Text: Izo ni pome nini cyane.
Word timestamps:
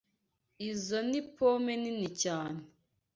Izo 0.69 0.99
ni 1.09 1.21
pome 1.35 1.73
nini 1.81 2.09
cyane. 2.23 2.61